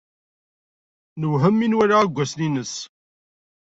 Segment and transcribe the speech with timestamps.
[1.19, 2.73] Newhem mi nwala aggasen-nnes.